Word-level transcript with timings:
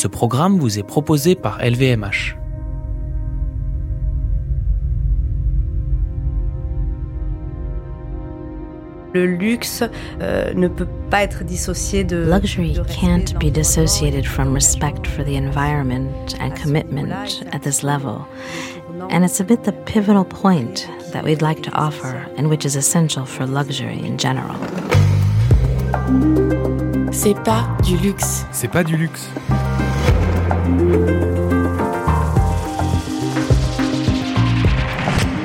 Ce 0.00 0.08
programme 0.08 0.58
vous 0.58 0.78
est 0.78 0.82
proposé 0.82 1.34
par 1.34 1.58
LVMH. 1.58 2.34
Le 9.12 9.26
luxe 9.26 9.84
euh, 10.22 10.54
ne 10.54 10.68
peut 10.68 10.88
pas 11.10 11.22
être 11.22 11.44
dissocié 11.44 12.02
de 12.02 12.16
Luxury 12.16 12.78
can't 12.88 13.38
be 13.38 13.52
dissociated 13.52 14.24
from 14.24 14.54
respect 14.54 15.06
for 15.06 15.22
the 15.22 15.36
environment 15.36 16.34
and 16.40 16.52
commitment 16.56 17.44
at 17.52 17.58
this 17.58 17.82
level. 17.82 18.26
And 19.10 19.22
it's 19.22 19.38
a 19.40 19.44
bit 19.44 19.64
the 19.64 19.74
pivotal 19.84 20.24
point 20.24 20.88
that 21.12 21.24
we'd 21.24 21.42
like 21.42 21.60
to 21.64 21.70
offer 21.74 22.26
and 22.38 22.48
which 22.48 22.64
is 22.64 22.74
essential 22.74 23.26
for 23.26 23.44
luxury 23.44 24.00
in 24.02 24.16
general. 24.16 24.56
C'est 27.12 27.34
pas 27.44 27.68
du 27.84 27.98
luxe. 27.98 28.46
C'est 28.50 28.70
pas 28.70 28.82
du 28.82 28.96
luxe. 28.96 29.28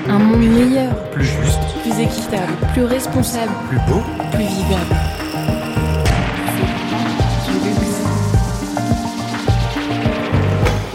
Un 0.08 0.20
monde 0.20 0.40
meilleur, 0.40 0.94
Plus 1.12 1.26
juste, 1.26 1.60
plus 1.82 2.00
équitable, 2.00 2.54
plus 2.74 2.84
responsable, 2.84 3.52
plus 3.70 3.80
beau. 3.88 4.02
plus 4.32 4.44
vivable. 4.44 4.96
C'est 6.56 6.68
pas 6.92 7.62
du 7.62 7.70
luxe. 7.70 8.02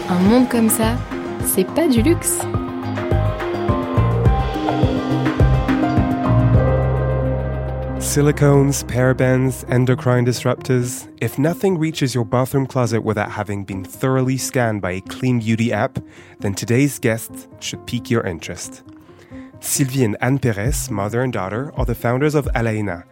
Un 0.09 0.19
monde 0.29 0.49
comme 0.49 0.69
ça, 0.69 0.95
c'est 1.45 1.65
pas 1.65 1.87
du 1.87 2.01
luxe. 2.01 2.39
Silicones, 8.11 8.83
parabens, 8.83 9.63
endocrine 9.71 10.25
disruptors. 10.25 11.07
If 11.21 11.39
nothing 11.39 11.77
reaches 11.77 12.13
your 12.13 12.25
bathroom 12.25 12.67
closet 12.67 13.05
without 13.05 13.31
having 13.31 13.63
been 13.63 13.85
thoroughly 13.85 14.37
scanned 14.37 14.81
by 14.81 14.91
a 14.91 15.01
clean 15.01 15.39
beauty 15.39 15.71
app, 15.71 15.97
then 16.41 16.53
today's 16.53 16.99
guest 16.99 17.47
should 17.61 17.87
pique 17.87 18.09
your 18.09 18.27
interest. 18.27 18.83
Sylvie 19.61 20.03
and 20.03 20.17
Anne 20.19 20.39
Perez, 20.39 20.91
mother 20.91 21.21
and 21.21 21.31
daughter, 21.31 21.71
are 21.75 21.85
the 21.85 21.95
founders 21.95 22.35
of 22.35 22.49
Alaena, 22.53 23.05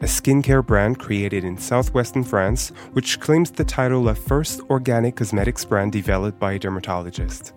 a 0.00 0.06
skincare 0.06 0.64
brand 0.64 0.98
created 0.98 1.44
in 1.44 1.58
southwestern 1.58 2.24
France, 2.24 2.70
which 2.94 3.20
claims 3.20 3.50
the 3.50 3.64
title 3.64 4.08
of 4.08 4.16
first 4.16 4.62
organic 4.70 5.16
cosmetics 5.16 5.66
brand 5.66 5.92
developed 5.92 6.40
by 6.40 6.54
a 6.54 6.58
dermatologist. 6.58 7.52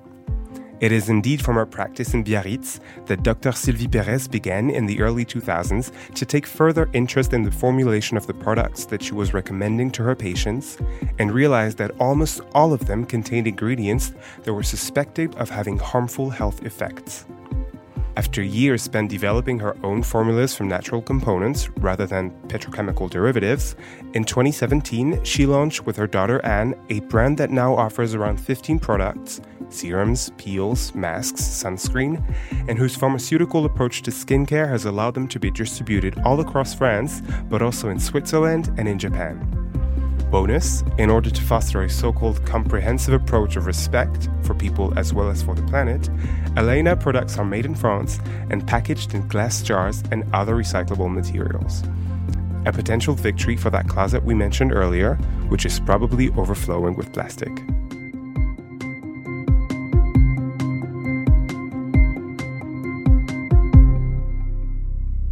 It 0.81 0.93
is 0.93 1.09
indeed 1.09 1.41
from 1.43 1.55
her 1.55 1.65
practice 1.65 2.13
in 2.13 2.23
Biarritz 2.23 2.79
that 3.05 3.21
Dr. 3.21 3.51
Sylvie 3.51 3.89
Perez 3.89 4.29
began 4.29 4.69
in 4.69 4.85
the 4.85 5.01
early 5.01 5.25
2000s 5.25 5.91
to 6.15 6.25
take 6.25 6.45
further 6.45 6.89
interest 6.93 7.33
in 7.33 7.43
the 7.43 7.51
formulation 7.51 8.15
of 8.15 8.27
the 8.27 8.33
products 8.33 8.85
that 8.85 9.03
she 9.03 9.13
was 9.13 9.33
recommending 9.33 9.91
to 9.91 10.03
her 10.03 10.15
patients 10.15 10.77
and 11.17 11.33
realized 11.33 11.77
that 11.79 11.91
almost 11.99 12.39
all 12.53 12.71
of 12.71 12.85
them 12.85 13.03
contained 13.03 13.45
ingredients 13.45 14.13
that 14.43 14.53
were 14.53 14.63
suspected 14.63 15.35
of 15.35 15.49
having 15.49 15.77
harmful 15.77 16.29
health 16.29 16.63
effects. 16.63 17.25
After 18.15 18.41
years 18.41 18.81
spent 18.81 19.09
developing 19.09 19.59
her 19.59 19.75
own 19.83 20.01
formulas 20.01 20.55
from 20.55 20.69
natural 20.69 21.01
components 21.01 21.69
rather 21.77 22.05
than 22.05 22.31
petrochemical 22.47 23.09
derivatives, 23.09 23.75
in 24.13 24.23
2017 24.23 25.23
she 25.25 25.45
launched 25.45 25.85
with 25.85 25.97
her 25.97 26.07
daughter 26.07 26.43
Anne 26.45 26.73
a 26.89 27.01
brand 27.01 27.37
that 27.37 27.49
now 27.49 27.75
offers 27.75 28.15
around 28.15 28.37
15 28.37 28.79
products 28.79 29.41
serums, 29.69 30.31
peels, 30.37 30.93
masks, 30.95 31.41
sunscreen, 31.41 32.23
and 32.67 32.77
whose 32.77 32.95
pharmaceutical 32.95 33.65
approach 33.65 34.01
to 34.03 34.11
skincare 34.11 34.67
has 34.67 34.85
allowed 34.85 35.13
them 35.13 35.27
to 35.27 35.39
be 35.39 35.51
distributed 35.51 36.17
all 36.25 36.39
across 36.39 36.73
France, 36.73 37.21
but 37.49 37.61
also 37.61 37.89
in 37.89 37.99
Switzerland 37.99 38.73
and 38.77 38.87
in 38.87 38.99
Japan. 38.99 39.55
Bonus, 40.31 40.83
in 40.99 41.09
order 41.09 41.31
to 41.31 41.41
foster 41.41 41.81
a 41.81 41.89
so 41.89 42.13
called 42.13 42.45
comprehensive 42.45 43.15
approach 43.15 43.55
of 43.55 43.65
respect 43.65 44.29
for 44.43 44.53
people 44.53 44.93
as 44.97 45.11
well 45.11 45.29
as 45.29 45.41
for 45.41 45.55
the 45.55 45.63
planet, 45.63 46.01
Alaena 46.55 46.99
products 46.99 47.39
are 47.39 47.45
made 47.45 47.65
in 47.65 47.73
France 47.73 48.19
and 48.51 48.67
packaged 48.67 49.15
in 49.15 49.27
glass 49.27 49.63
jars 49.63 50.03
and 50.11 50.23
other 50.33 50.55
recyclable 50.55 51.11
materials. 51.11 51.83
A 52.65 52.71
potential 52.71 53.15
victory 53.15 53.55
for 53.55 53.71
that 53.71 53.87
closet 53.87 54.23
we 54.23 54.35
mentioned 54.35 54.71
earlier, 54.71 55.15
which 55.47 55.65
is 55.65 55.79
probably 55.79 56.29
overflowing 56.31 56.95
with 56.95 57.11
plastic. 57.11 57.49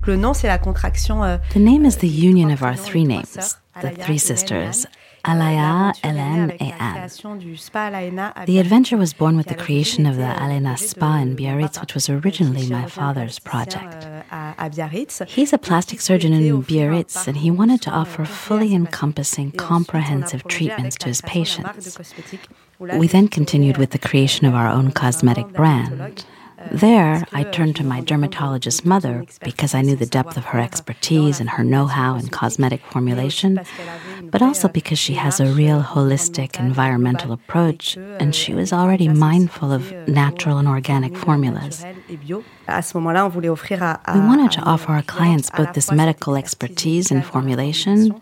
Le 0.08 0.16
nom, 0.16 0.34
c'est 0.34 0.48
la 0.48 0.58
contraction. 0.58 1.22
euh, 1.24 1.38
The 1.54 1.60
name 1.60 1.86
is 1.86 1.98
the 1.98 2.08
union 2.08 2.50
of 2.50 2.62
our 2.64 2.76
three 2.78 3.04
names, 3.04 3.58
the 3.82 3.92
three 4.06 4.18
sisters, 4.18 4.88
Alaya, 5.26 5.92
Hélène, 6.02 6.56
et 6.62 6.74
Anne. 6.80 7.10
The 8.46 8.60
adventure 8.60 8.96
was 8.98 9.14
born 9.14 9.36
with 9.36 9.48
the 9.48 9.56
creation 9.56 10.06
of 10.06 10.16
the 10.16 10.24
Alaena 10.24 10.78
Spa 10.78 11.18
in 11.18 11.36
Biarritz, 11.36 11.82
which 11.82 11.94
was 11.94 12.10
originally 12.10 12.70
my 12.70 12.86
father's 12.86 13.38
project. 13.40 14.08
He's 15.28 15.52
a 15.52 15.58
plastic 15.58 16.00
surgeon 16.00 16.32
in 16.32 16.62
Biarritz, 16.62 17.28
and 17.28 17.36
he 17.36 17.52
wanted 17.52 17.82
to 17.82 17.92
offer 17.92 18.24
fully 18.24 18.74
encompassing, 18.74 19.52
comprehensive 19.52 20.48
treatments 20.48 20.96
to 21.00 21.08
his 21.08 21.22
patients. 21.22 21.98
We 22.80 23.08
then 23.08 23.28
continued 23.28 23.78
with 23.78 23.90
the 23.90 24.00
creation 24.00 24.48
of 24.48 24.54
our 24.56 24.70
own 24.70 24.92
cosmetic 24.92 25.50
brand. 25.52 26.24
There, 26.72 27.24
I 27.34 27.44
turned 27.44 27.76
to 27.78 27.84
my 27.84 28.02
dermatologist 28.02 28.86
mother 28.86 29.26
because 29.44 29.76
I 29.76 29.82
knew 29.82 29.96
the 29.96 30.08
depth 30.08 30.38
of 30.38 30.46
her 30.46 30.60
expertise 30.60 31.40
and 31.40 31.52
her 31.52 31.64
know 31.64 31.86
how 31.86 32.16
in 32.16 32.30
cosmetic 32.30 32.84
formulation, 32.86 33.60
but 34.24 34.42
also 34.42 34.68
because 34.68 34.98
she 34.98 35.14
has 35.14 35.40
a 35.40 35.54
real 35.54 35.82
holistic 35.82 36.60
environmental 36.60 37.32
approach 37.32 37.96
and 37.96 38.34
she 38.34 38.54
was 38.54 38.74
already 38.74 39.08
mindful 39.08 39.72
of 39.72 39.92
natural 40.08 40.58
and 40.58 40.68
organic 40.68 41.16
formulas. 41.16 41.86
We 42.18 42.26
wanted 42.26 44.52
to 44.52 44.62
offer 44.62 44.92
our 44.94 45.04
clients 45.04 45.52
both 45.52 45.74
this 45.74 45.92
medical 45.92 46.36
expertise 46.36 47.12
in 47.12 47.22
formulation 47.22 48.20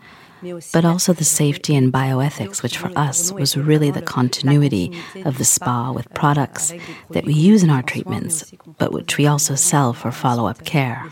but 0.72 0.84
also 0.84 1.12
the 1.12 1.24
safety 1.24 1.74
and 1.74 1.92
bioethics, 1.92 2.62
which 2.62 2.78
for 2.78 2.90
us 2.96 3.32
was 3.32 3.56
really 3.56 3.90
the 3.90 4.02
continuity 4.02 4.92
of 5.24 5.38
the 5.38 5.44
spa 5.44 5.92
with 5.92 6.12
products 6.14 6.72
that 7.10 7.24
we 7.24 7.34
use 7.34 7.62
in 7.62 7.70
our 7.70 7.82
treatments, 7.82 8.52
but 8.78 8.92
which 8.92 9.16
we 9.18 9.26
also 9.26 9.54
sell 9.54 9.92
for 9.92 10.10
follow 10.10 10.46
up 10.46 10.64
care. 10.64 11.02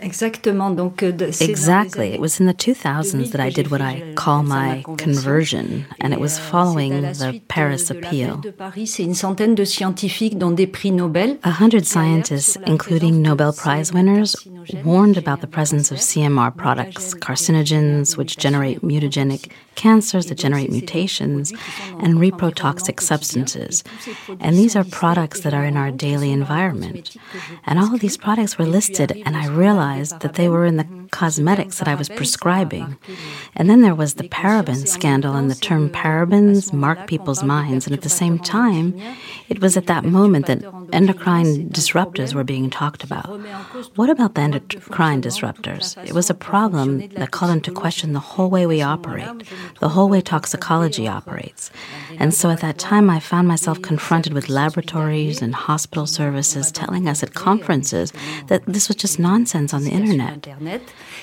Euh, 0.00 1.12
de- 1.12 1.32
c'est 1.32 1.46
dans 1.46 1.50
Exactly. 1.50 2.14
It 2.14 2.20
was 2.20 2.40
in 2.40 2.46
the 2.46 2.54
2000s 2.54 3.30
that 3.32 3.40
I 3.40 3.50
did 3.50 3.70
what 3.70 3.80
I 3.80 4.14
call 4.14 4.42
my 4.42 4.82
conversion, 4.96 5.86
and 6.00 6.12
it 6.12 6.20
was 6.20 6.38
euh, 6.38 6.42
following 6.50 7.02
the 7.02 7.34
euh, 7.34 7.40
Paris 7.48 7.90
appeal. 7.90 8.40
de 8.42 8.50
Paris, 8.50 8.86
c'est 8.86 9.02
une 9.02 9.14
centaine 9.14 9.54
de 9.54 9.64
scientifiques 9.64 10.38
dont 10.38 10.52
des 10.52 10.66
prix 10.66 10.92
Nobel. 10.92 11.38
A 11.42 11.50
hundred 11.50 11.84
scientists, 11.84 12.58
including 12.66 13.22
Nobel 13.22 13.52
Prize 13.52 13.92
winners, 13.92 14.36
warned 14.84 15.16
about 15.16 15.40
the 15.40 15.50
presence 15.50 15.90
of 15.90 15.98
CMR 15.98 16.54
products, 16.54 17.14
carcinogens, 17.14 18.16
which 18.16 18.36
generate 18.36 18.67
mutagenic 18.76 19.50
cancers 19.74 20.26
that 20.26 20.36
generate 20.36 20.70
mutations, 20.70 21.52
and 22.00 22.18
reprotoxic 22.18 23.00
substances. 23.00 23.84
And 24.40 24.56
these 24.56 24.74
are 24.74 24.84
products 24.84 25.40
that 25.40 25.54
are 25.54 25.64
in 25.64 25.76
our 25.76 25.90
daily 25.90 26.32
environment. 26.32 27.16
And 27.64 27.78
all 27.78 27.94
of 27.94 28.00
these 28.00 28.16
products 28.16 28.58
were 28.58 28.66
listed, 28.66 29.12
and 29.24 29.36
I 29.36 29.46
realized 29.46 30.20
that 30.20 30.34
they 30.34 30.48
were 30.48 30.64
in 30.64 30.76
the 30.76 31.07
cosmetics 31.10 31.78
that 31.78 31.88
I 31.88 31.94
was 31.94 32.08
prescribing. 32.08 32.96
And 33.54 33.68
then 33.68 33.82
there 33.82 33.94
was 33.94 34.14
the 34.14 34.28
paraben 34.28 34.86
scandal, 34.86 35.34
and 35.34 35.50
the 35.50 35.54
term 35.54 35.90
parabens 35.90 36.72
marked 36.72 37.06
people's 37.08 37.42
minds. 37.42 37.86
And 37.86 37.94
at 37.94 38.02
the 38.02 38.08
same 38.08 38.38
time, 38.38 39.00
it 39.48 39.60
was 39.60 39.76
at 39.76 39.86
that 39.86 40.04
moment 40.04 40.46
that 40.46 40.62
endocrine 40.92 41.68
disruptors 41.70 42.34
were 42.34 42.44
being 42.44 42.70
talked 42.70 43.04
about. 43.04 43.26
What 43.96 44.10
about 44.10 44.34
the 44.34 44.42
endocrine 44.42 45.22
disruptors? 45.22 45.96
It 46.06 46.12
was 46.12 46.30
a 46.30 46.34
problem 46.34 47.08
that 47.08 47.30
called 47.30 47.52
into 47.52 47.72
question 47.72 48.12
the 48.12 48.20
whole 48.20 48.50
way 48.50 48.66
we 48.66 48.82
operate, 48.82 49.44
the 49.80 49.88
whole 49.90 50.08
way 50.08 50.20
toxicology 50.20 51.08
operates. 51.08 51.70
And 52.18 52.34
so 52.34 52.50
at 52.50 52.60
that 52.60 52.78
time, 52.78 53.10
I 53.10 53.20
found 53.20 53.48
myself 53.48 53.80
confronted 53.82 54.32
with 54.32 54.48
laboratories 54.48 55.42
and 55.42 55.54
hospital 55.54 56.06
services 56.06 56.70
telling 56.72 57.08
us 57.08 57.22
at 57.22 57.34
conferences 57.34 58.12
that 58.46 58.64
this 58.66 58.88
was 58.88 58.96
just 58.96 59.18
nonsense 59.18 59.72
on 59.72 59.84
the 59.84 59.90
internet. 59.90 60.46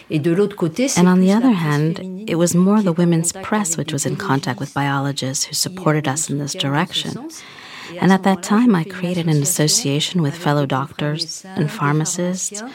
Et 0.09 0.19
de 0.19 0.31
l'autre 0.31 0.55
côté, 0.55 0.87
c'est 0.87 1.01
And 1.01 1.07
on 1.07 1.19
the 1.19 1.31
other 1.31 1.53
hand, 1.53 1.99
it 2.27 2.35
was 2.35 2.53
more 2.53 2.81
the 2.81 2.97
women's 2.97 3.31
press 3.31 3.77
which 3.77 3.91
was 3.91 4.05
in 4.05 4.15
contact 4.15 4.59
with 4.59 4.73
biologists 4.73 5.45
who 5.45 5.53
supported 5.53 6.07
us 6.07 6.29
in 6.29 6.37
this 6.37 6.51
qui, 6.51 6.59
dans 6.59 6.61
ce 6.61 6.67
direction. 6.67 7.11
sens. 7.11 7.43
Et 7.93 7.99
à 7.99 8.03
And 8.03 8.11
at 8.11 8.23
that 8.23 8.41
time, 8.41 8.75
I 8.75 8.83
created 8.83 9.27
an 9.27 9.41
association 9.41 10.21
with 10.21 10.35
fellow 10.35 10.65
doctors 10.65 11.45
and 11.55 11.69
pharmacists, 11.69 12.59
pharmaciens, 12.59 12.71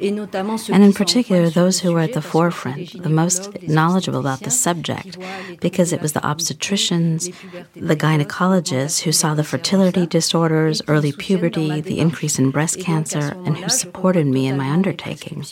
et 0.00 0.10
notamment 0.10 0.58
ceux 0.58 0.72
and 0.72 0.82
in 0.82 0.92
particular 0.92 1.50
those 1.50 1.80
who 1.80 1.92
were 1.92 2.00
at 2.00 2.12
the 2.12 2.20
parce 2.20 2.26
que 2.26 2.30
c'est 2.30 2.66
les 2.66 2.74
forefront, 2.74 3.02
the 3.02 3.08
most 3.08 3.50
knowledgeable 3.68 4.20
about 4.20 4.42
the 4.44 4.50
subject, 4.50 5.02
qui 5.02 5.10
voient 5.10 5.26
les 5.48 5.56
because 5.60 5.92
it 5.92 6.00
was 6.00 6.12
the 6.12 6.20
obstetricians, 6.20 7.32
the 7.74 7.96
gynecologists 7.96 9.02
who 9.02 9.12
saw 9.12 9.34
the 9.34 9.44
fertility 9.44 10.06
disorders, 10.06 10.82
early 10.88 11.12
puberty, 11.12 11.80
the 11.80 11.98
increase 11.98 12.38
in 12.38 12.50
breast 12.50 12.80
cancer, 12.80 13.36
and 13.44 13.56
who 13.58 13.68
supported 13.68 14.26
me 14.26 14.46
in 14.46 14.56
my 14.56 14.68
undertaking. 14.68 15.44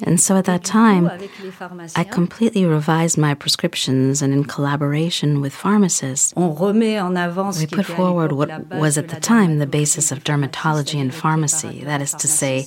And 0.00 0.20
so 0.20 0.36
at 0.36 0.46
that 0.46 0.64
time, 0.64 1.10
I 1.94 2.04
completely 2.04 2.64
revised 2.64 3.18
my 3.18 3.34
prescriptions 3.34 4.22
and 4.22 4.32
in 4.32 4.44
collaboration 4.44 5.40
with 5.40 5.54
pharmacists, 5.54 6.32
we 6.36 7.66
put 7.66 7.86
forward 7.86 8.32
what 8.32 8.66
was 8.68 8.98
at 8.98 9.08
the 9.08 9.20
time 9.20 9.58
the 9.58 9.66
basis 9.66 10.10
of 10.10 10.24
dermatology 10.24 11.00
and 11.00 11.14
pharmacy, 11.14 11.84
that 11.84 12.00
is 12.00 12.14
to 12.14 12.26
say, 12.26 12.66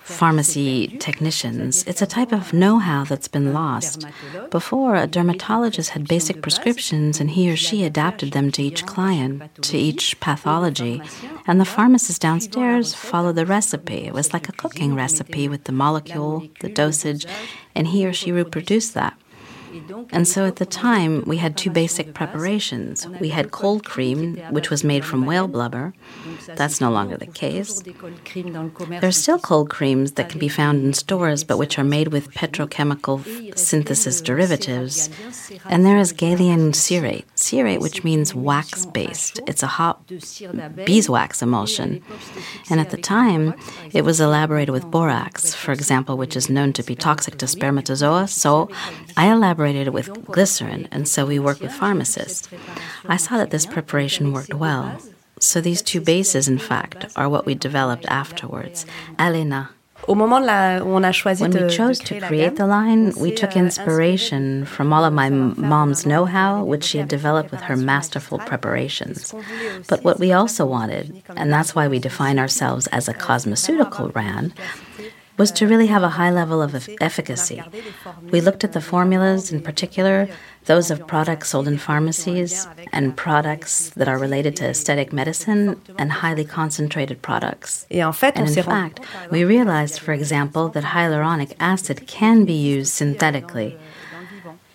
pharmacy 0.00 0.96
technicians. 0.98 1.84
It's 1.84 2.02
a 2.02 2.06
type 2.06 2.32
of 2.32 2.52
know 2.52 2.78
how 2.78 3.04
that's 3.04 3.28
been 3.28 3.52
lost. 3.52 4.06
Before, 4.50 4.94
a 4.94 5.06
dermatologist 5.06 5.90
had 5.90 6.08
basic 6.08 6.40
prescriptions 6.40 7.20
and 7.20 7.30
he 7.30 7.50
or 7.50 7.56
she 7.56 7.84
adapted 7.84 8.32
them 8.32 8.50
to 8.52 8.62
each 8.62 8.86
client, 8.86 9.42
to 9.62 9.76
each 9.76 10.18
pathology, 10.20 11.02
and 11.46 11.60
the 11.60 11.64
pharmacist 11.64 12.20
downstairs 12.20 12.94
followed 12.94 13.36
the 13.36 13.46
recipe. 13.46 14.06
It 14.06 14.14
was 14.14 14.32
like 14.32 14.48
a 14.48 14.52
cooking 14.52 14.94
recipe 14.94 15.48
with 15.48 15.64
the 15.64 15.72
molecule, 15.72 16.48
the 16.60 16.68
dosage, 16.68 17.26
and 17.74 17.88
he 17.88 18.06
or 18.06 18.12
she 18.12 18.32
reproduced 18.32 18.94
that. 18.94 19.14
And 20.12 20.26
so 20.26 20.46
at 20.46 20.56
the 20.56 20.66
time, 20.66 21.22
we 21.26 21.36
had 21.36 21.56
two 21.56 21.70
basic 21.70 22.14
preparations. 22.14 23.06
We 23.20 23.28
had 23.28 23.50
cold 23.50 23.84
cream, 23.84 24.36
which 24.50 24.70
was 24.70 24.82
made 24.84 25.04
from 25.04 25.26
whale 25.26 25.48
blubber. 25.48 25.94
That's 26.56 26.80
no 26.80 26.90
longer 26.90 27.16
the 27.16 27.26
case. 27.26 27.82
There 27.82 29.08
are 29.08 29.12
still 29.12 29.38
cold 29.38 29.70
creams 29.70 30.12
that 30.12 30.28
can 30.28 30.40
be 30.40 30.48
found 30.48 30.84
in 30.84 30.92
stores, 30.92 31.44
but 31.44 31.58
which 31.58 31.78
are 31.78 31.84
made 31.84 32.08
with 32.08 32.32
petrochemical 32.32 33.58
synthesis 33.58 34.20
derivatives. 34.20 35.08
And 35.66 35.86
there 35.86 35.98
is 35.98 36.12
Galien 36.12 36.72
cerate, 36.72 37.24
cerate, 37.36 37.80
which 37.80 38.02
means 38.02 38.34
wax 38.34 38.86
based. 38.86 39.40
It's 39.46 39.62
a 39.62 39.68
hot 39.78 40.06
beeswax 40.84 41.42
emulsion. 41.42 42.02
And 42.70 42.80
at 42.80 42.90
the 42.90 42.96
time, 42.96 43.54
it 43.92 44.02
was 44.02 44.20
elaborated 44.20 44.72
with 44.72 44.90
borax, 44.90 45.54
for 45.54 45.72
example, 45.72 46.16
which 46.16 46.36
is 46.36 46.50
known 46.50 46.72
to 46.74 46.82
be 46.82 46.94
toxic 46.94 47.38
to 47.38 47.46
spermatozoa. 47.46 48.28
So 48.28 48.68
I 49.16 49.30
elaborated 49.30 49.59
it 49.66 49.92
with 49.92 50.24
glycerin, 50.26 50.88
and 50.90 51.08
so 51.08 51.26
we 51.26 51.38
worked 51.38 51.60
with 51.60 51.72
pharmacists. 51.72 52.48
I 53.06 53.16
saw 53.16 53.36
that 53.38 53.50
this 53.50 53.66
preparation 53.66 54.32
worked 54.32 54.54
well. 54.54 54.98
So 55.38 55.60
these 55.60 55.82
two 55.82 56.00
bases, 56.00 56.48
in 56.48 56.58
fact, 56.58 57.06
are 57.16 57.28
what 57.28 57.46
we 57.46 57.54
developed 57.54 58.06
afterwards. 58.08 58.86
Alaena. 59.18 59.70
When 60.06 60.18
we 60.18 61.68
chose 61.68 61.98
to 62.00 62.20
create 62.20 62.56
the 62.56 62.66
line, 62.66 63.12
we 63.16 63.32
took 63.32 63.50
euh, 63.50 63.60
inspiration 63.60 64.64
from 64.64 64.92
all 64.92 65.04
of 65.04 65.12
my 65.12 65.28
mom's 65.28 66.06
know 66.06 66.24
how, 66.24 66.64
which 66.64 66.84
she 66.84 66.98
had 66.98 67.08
developed 67.08 67.50
with 67.50 67.60
her 67.60 67.76
masterful 67.76 68.38
preparations. 68.38 69.34
But 69.88 70.02
what 70.02 70.18
we 70.18 70.32
also 70.32 70.64
wanted, 70.64 71.22
and 71.36 71.52
that's 71.52 71.74
why 71.74 71.86
we 71.86 71.98
define 71.98 72.38
ourselves 72.38 72.86
as 72.88 73.08
a 73.08 73.14
cosmeceutical 73.14 74.12
brand, 74.12 74.54
was 75.40 75.50
to 75.50 75.66
really 75.66 75.86
have 75.86 76.02
a 76.02 76.16
high 76.20 76.30
level 76.30 76.60
of 76.60 76.70
efficacy. 77.00 77.62
We 78.34 78.42
looked 78.42 78.62
at 78.62 78.74
the 78.74 78.86
formulas, 78.92 79.50
in 79.50 79.62
particular, 79.62 80.28
those 80.66 80.90
of 80.90 81.06
products 81.06 81.48
sold 81.48 81.66
in 81.66 81.78
pharmacies 81.78 82.68
and 82.92 83.16
products 83.16 83.72
that 83.98 84.06
are 84.06 84.18
related 84.18 84.54
to 84.56 84.66
aesthetic 84.66 85.14
medicine 85.14 85.80
and 85.96 86.12
highly 86.12 86.44
concentrated 86.44 87.22
products. 87.22 87.86
And 87.90 88.48
in 88.58 88.62
fact, 88.62 89.00
we 89.30 89.42
realized, 89.56 89.98
for 89.98 90.12
example, 90.12 90.68
that 90.74 90.92
hyaluronic 90.96 91.52
acid 91.58 92.06
can 92.06 92.44
be 92.44 92.58
used 92.74 92.92
synthetically 92.92 93.78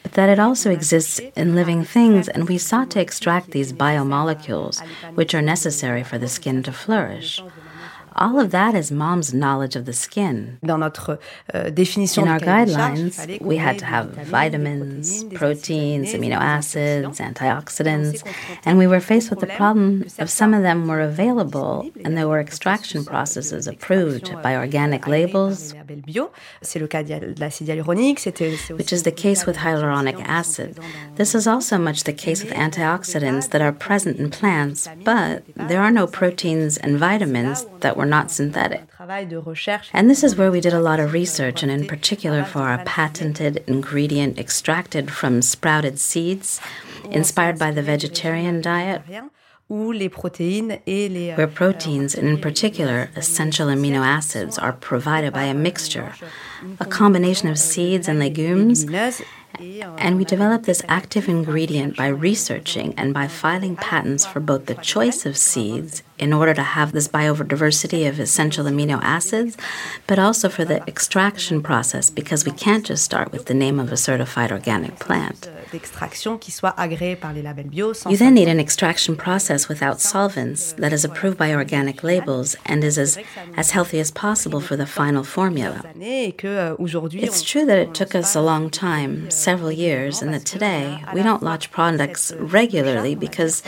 but 0.02 0.14
that 0.14 0.30
it 0.30 0.40
also 0.40 0.70
exists 0.70 1.20
in 1.36 1.56
living 1.56 1.84
things, 1.84 2.28
and 2.28 2.48
we 2.48 2.60
sought 2.60 2.92
to 2.92 3.02
extract 3.02 3.50
these 3.50 3.74
biomolecules, 3.74 4.80
which 5.16 5.34
are 5.34 5.42
necessary 5.42 6.04
for 6.04 6.20
the 6.20 6.28
skin 6.28 6.62
to 6.62 6.72
flourish. 6.72 7.42
All 8.18 8.40
of 8.40 8.52
that 8.52 8.76
is 8.76 8.92
mom's 8.92 9.34
knowledge 9.34 9.76
of 9.76 9.84
the 9.86 9.92
skin. 9.92 10.58
Dans 10.64 10.80
notre, 10.80 11.20
uh, 11.54 11.70
définition 11.70 12.24
In 12.24 12.30
our 12.30 12.40
guidelines, 12.40 13.42
we 13.42 13.58
had 13.58 13.78
to 13.80 13.86
have 13.86 14.12
vitamins, 14.12 15.26
proteins, 15.34 16.14
amino 16.14 16.38
acids, 16.38 17.20
antioxidants, 17.20 18.24
and 18.64 18.78
we 18.78 18.88
were 18.88 19.02
faced 19.02 19.30
with 19.30 19.42
the 19.42 19.48
problem 19.48 20.06
of 20.18 20.30
some 20.30 20.54
of 20.54 20.64
them 20.64 20.88
were 20.88 21.02
available 21.02 21.92
and 22.06 22.18
there 22.18 22.30
were 22.30 22.40
extraction 22.40 23.04
processes 23.04 23.68
approved 23.68 24.32
by 24.42 24.56
organic 24.56 25.08
labels, 25.08 25.74
which 25.74 26.08
is 28.94 29.04
the 29.04 29.14
case 29.16 29.46
with 29.46 29.58
hyaluronic 29.58 30.24
acid. 30.24 30.80
This 31.16 31.36
is 31.36 31.48
also 31.48 31.78
much 31.78 32.06
the 32.06 32.14
case 32.14 32.44
with 32.44 32.54
antioxidants 32.54 33.50
that 33.50 33.62
are 33.62 33.74
present 33.74 34.20
in 34.20 34.30
plants, 34.30 34.88
but 35.04 35.44
there 35.56 35.82
are 35.82 35.92
no 35.92 36.08
proteins 36.08 36.78
and 36.78 36.98
vitamins 36.98 37.66
that 37.86 37.96
were 37.96 38.12
not 38.18 38.32
synthetic. 38.32 38.82
And 39.94 40.10
this 40.10 40.24
is 40.24 40.36
where 40.36 40.52
we 40.52 40.60
did 40.60 40.74
a 40.74 40.82
lot 40.82 41.00
of 41.00 41.14
research, 41.14 41.62
and 41.62 41.72
in 41.72 41.86
particular 41.86 42.44
for 42.44 42.62
our 42.62 42.84
patented 42.84 43.64
ingredient 43.68 44.40
extracted 44.40 45.12
from 45.12 45.44
sprouted 45.44 46.00
seeds, 46.00 46.60
inspired 47.12 47.60
by 47.60 47.70
the 47.70 47.84
vegetarian 47.84 48.60
diet. 48.60 49.04
Where 49.68 51.48
proteins, 51.48 52.16
and 52.16 52.28
in 52.28 52.40
particular 52.40 53.10
essential 53.16 53.68
amino 53.68 54.04
acids, 54.04 54.58
are 54.58 54.74
provided 54.74 55.32
by 55.34 55.44
a 55.44 55.54
mixture, 55.54 56.14
a 56.80 56.86
combination 56.86 57.50
of 57.50 57.60
seeds 57.60 58.08
and 58.08 58.18
legumes, 58.20 58.86
and 59.60 60.18
we 60.18 60.26
developed 60.26 60.66
this 60.66 60.84
active 60.88 61.28
ingredient 61.30 61.96
by 61.96 62.08
researching 62.08 62.94
and 62.98 63.14
by 63.14 63.28
filing 63.28 63.76
patents 63.76 64.26
for 64.26 64.40
both 64.40 64.66
the 64.66 64.76
choice 64.76 65.26
of 65.26 65.38
seeds 65.38 66.04
in 66.18 66.34
order 66.34 66.54
to 66.54 66.64
have 66.64 66.92
this 66.92 67.08
biodiversity 67.08 68.08
of 68.08 68.20
essential 68.20 68.66
amino 68.66 69.00
acids, 69.02 69.58
but 70.08 70.18
also 70.20 70.50
for 70.50 70.64
the 70.64 70.82
extraction 70.88 71.62
process 71.62 72.10
because 72.10 72.46
we 72.46 72.52
can't 72.52 72.86
just 72.86 73.04
start 73.04 73.32
with 73.32 73.46
the 73.46 73.54
name 73.54 73.80
of 73.80 73.92
a 73.92 73.98
certified 73.98 74.52
organic 74.52 75.00
plant. 75.00 75.50
You 78.10 78.18
then 78.18 78.34
need 78.34 78.48
an 78.48 78.60
extraction 78.60 79.16
process 79.16 79.68
without 79.68 80.00
solvents 80.00 80.74
that 80.74 80.94
is 80.94 81.04
approved 81.04 81.38
by 81.38 81.54
organic 81.54 82.04
labels 82.04 82.56
and 82.66 82.84
is 82.84 82.98
as, 82.98 83.18
as 83.58 83.72
healthy 83.72 84.00
as 84.00 84.12
possible 84.12 84.62
for 84.62 84.76
the 84.78 84.86
final 84.86 85.24
formula. 85.24 85.84
It's 85.98 87.42
true 87.42 87.66
that 87.66 87.78
it 87.80 87.94
took 87.94 88.16
us 88.16 88.36
a 88.36 88.42
long 88.42 88.70
time, 88.70 89.30
several 89.30 89.72
years, 89.72 90.22
and 90.22 90.34
that 90.34 90.46
today 90.46 91.04
we 91.14 91.22
don't 91.24 91.44
launch 91.44 91.72
products 91.72 92.32
regularly 92.38 93.16
because 93.16 93.64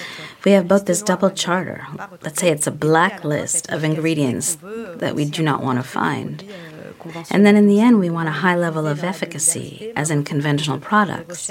we 0.46 0.52
have 0.52 0.68
both 0.68 0.86
this 0.86 1.02
double 1.02 1.30
charter. 1.32 1.86
Let's 2.38 2.44
say 2.44 2.52
it's 2.52 2.68
a 2.68 2.72
blacklist 2.72 3.68
of 3.72 3.84
ingredients 3.84 4.60
that 4.98 5.16
we 5.16 5.26
do 5.26 5.42
not 5.42 5.64
want 5.64 5.80
to 5.80 5.84
find. 5.84 6.44
And 7.32 7.44
then 7.44 7.56
in 7.56 7.66
the 7.66 7.82
end, 7.82 7.98
we 8.00 8.12
want 8.12 8.30
a 8.30 8.44
high 8.44 8.56
level 8.56 8.86
of 8.86 9.04
efficacy, 9.04 9.92
as 9.96 10.12
in 10.12 10.24
conventional 10.24 10.78
products. 10.78 11.50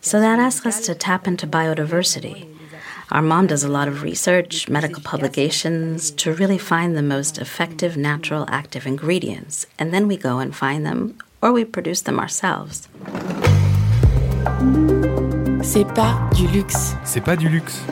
So 0.00 0.20
that 0.20 0.38
asks 0.38 0.64
us 0.66 0.86
to 0.86 0.94
tap 0.94 1.26
into 1.26 1.48
biodiversity. 1.48 2.46
Our 3.10 3.22
mom 3.22 3.48
does 3.48 3.64
a 3.64 3.68
lot 3.68 3.88
of 3.88 4.04
research, 4.04 4.68
medical 4.68 5.02
publications, 5.02 6.12
to 6.12 6.32
really 6.32 6.58
find 6.58 6.96
the 6.96 7.02
most 7.02 7.38
effective 7.38 7.96
natural 7.96 8.46
active 8.48 8.86
ingredients. 8.86 9.66
And 9.80 9.92
then 9.92 10.06
we 10.06 10.16
go 10.16 10.38
and 10.38 10.54
find 10.54 10.86
them, 10.86 11.18
or 11.42 11.50
we 11.50 11.64
produce 11.64 12.02
them 12.02 12.20
ourselves. 12.20 12.88
C'est 15.64 15.92
pas 15.92 16.30
du 16.36 16.46
luxe. 16.46 16.94
C'est 17.02 17.20
pas 17.20 17.34
du 17.34 17.48
luxe. 17.48 17.82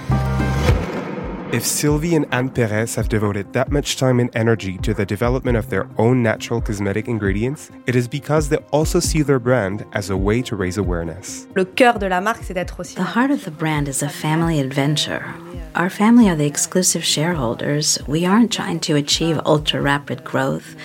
If 1.51 1.65
Sylvie 1.65 2.15
and 2.15 2.27
Anne 2.31 2.51
Perez 2.51 2.95
have 2.97 3.09
devoted 3.09 3.55
that 3.55 3.73
much 3.73 3.97
time 3.97 4.21
and 4.21 4.29
energy 4.37 4.77
to 4.79 4.93
the 4.93 5.07
development 5.07 5.57
of 5.57 5.71
their 5.71 5.89
own 5.97 6.23
natural 6.23 6.61
cosmetic 6.61 7.09
ingredients, 7.09 7.71
it 7.87 7.97
is 7.97 8.07
because 8.07 8.51
they 8.51 8.59
also 8.71 9.01
see 9.01 9.23
their 9.23 9.39
brand 9.39 9.87
as 9.95 10.11
a 10.11 10.17
way 10.17 10.43
to 10.43 10.57
raise 10.57 10.77
awareness. 10.77 11.47
The 11.55 13.13
heart 13.15 13.31
of 13.31 13.45
the 13.47 13.51
brand 13.51 13.89
is 13.89 14.03
a 14.03 14.11
family 14.11 14.61
adventure. 14.61 15.35
Our 15.75 15.89
family 15.89 16.29
are 16.29 16.37
the 16.37 16.45
exclusive 16.45 17.03
shareholders. 17.03 17.99
We 18.07 18.27
aren't 18.27 18.53
trying 18.53 18.81
to 18.81 18.97
achieve 18.97 19.41
ultra 19.47 19.81
rapid 19.81 20.25
growth. 20.25 20.77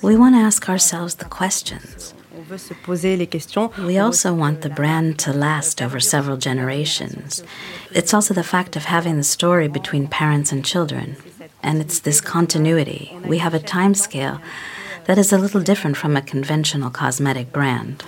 We 0.00 0.16
want 0.16 0.34
to 0.34 0.40
ask 0.40 0.66
ourselves 0.70 1.16
the 1.16 1.26
questions. 1.26 2.14
We 3.78 3.98
also 3.98 4.34
want 4.34 4.62
the 4.62 4.70
brand 4.70 5.20
to 5.20 5.32
last 5.32 5.80
over 5.80 6.00
several 6.00 6.36
generations. 6.36 7.44
It's 7.92 8.12
also 8.12 8.34
the 8.34 8.42
fact 8.42 8.74
of 8.74 8.86
having 8.86 9.16
the 9.16 9.22
story 9.22 9.68
between 9.68 10.08
parents 10.08 10.50
and 10.50 10.64
children. 10.64 11.16
And 11.62 11.80
it's 11.80 12.00
this 12.00 12.20
continuity. 12.20 13.16
We 13.24 13.38
have 13.38 13.54
a 13.54 13.60
time 13.60 13.94
scale 13.94 14.40
that 15.04 15.16
is 15.16 15.32
a 15.32 15.38
little 15.38 15.60
different 15.60 15.96
from 15.96 16.16
a 16.16 16.22
conventional 16.22 16.90
cosmetic 16.90 17.52
brand. 17.52 18.02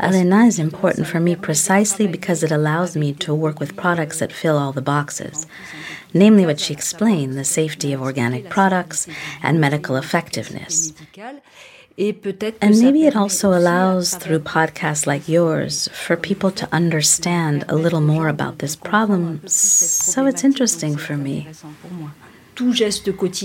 Alaena 0.00 0.46
is 0.46 0.58
important 0.58 1.06
for 1.08 1.20
me 1.20 1.36
precisely 1.36 2.06
because 2.06 2.42
it 2.42 2.52
allows 2.52 2.96
me 2.96 3.12
to 3.14 3.34
work 3.34 3.60
with 3.60 3.76
products 3.76 4.20
that 4.20 4.32
fill 4.32 4.56
all 4.56 4.72
the 4.72 4.80
boxes, 4.80 5.46
namely 6.14 6.46
what 6.46 6.60
she 6.60 6.72
explained 6.72 7.34
the 7.34 7.44
safety 7.44 7.92
of 7.92 8.00
organic 8.00 8.48
products 8.48 9.08
and 9.42 9.60
medical 9.60 9.96
effectiveness. 9.96 10.92
And 11.98 12.80
maybe 12.80 13.06
it 13.06 13.16
also 13.16 13.52
allows, 13.52 14.14
through 14.14 14.40
podcasts 14.40 15.06
like 15.06 15.28
yours, 15.28 15.88
for 15.88 16.16
people 16.16 16.50
to 16.52 16.68
understand 16.72 17.64
a 17.68 17.76
little 17.76 18.00
more 18.00 18.28
about 18.28 18.58
this 18.58 18.76
problem. 18.76 19.46
So 19.46 20.26
it's 20.26 20.44
interesting 20.44 20.96
for 20.96 21.16
me. 21.16 21.48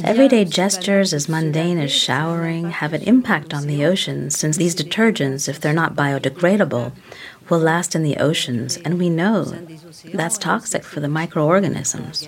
Everyday 0.04 0.46
gestures, 0.46 1.14
as 1.14 1.30
mundane 1.30 1.78
as 1.78 1.92
showering, 1.92 2.72
have 2.72 2.94
an 2.94 3.02
impact 3.04 3.54
on 3.54 3.66
the 3.68 3.86
oceans 3.86 4.38
since 4.38 4.58
these 4.58 4.76
detergents, 4.76 5.48
if 5.48 5.60
they're 5.60 5.74
not 5.74 5.96
biodegradable, 5.96 6.92
will 7.50 7.60
last 7.60 7.96
in 7.96 8.04
the 8.04 8.18
oceans, 8.18 8.78
and 8.78 9.00
we 9.00 9.10
know 9.10 9.46
that's 10.14 10.38
toxic 10.38 10.84
for 10.84 11.00
the 11.00 11.08
microorganisms. 11.08 12.28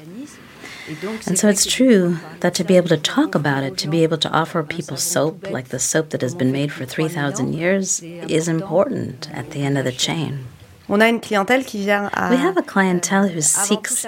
And 1.27 1.37
so 1.37 1.47
it's 1.47 1.65
true 1.65 2.17
that 2.39 2.53
to 2.55 2.63
be 2.63 2.77
able 2.77 2.89
to 2.89 2.97
talk 2.97 3.35
about 3.35 3.63
it, 3.63 3.77
to 3.77 3.87
be 3.87 4.03
able 4.03 4.17
to 4.17 4.29
offer 4.31 4.63
people 4.63 4.97
soap 4.97 5.49
like 5.49 5.69
the 5.69 5.79
soap 5.79 6.09
that 6.09 6.21
has 6.21 6.35
been 6.35 6.51
made 6.51 6.71
for 6.71 6.85
3,000 6.85 7.53
years, 7.53 8.01
is 8.01 8.47
important 8.47 9.29
at 9.33 9.51
the 9.51 9.61
end 9.63 9.77
of 9.77 9.85
the 9.85 9.91
chain. 9.91 10.45
On 10.89 11.01
a 11.01 11.07
une 11.07 11.21
clientèle 11.21 11.63
qui 11.63 11.83
vient 11.83 12.09
à, 12.09 12.31
We 12.31 12.37
have 12.37 12.57
a 12.57 12.63
clientele 12.63 13.27
who 13.27 13.41
seeks 13.41 14.05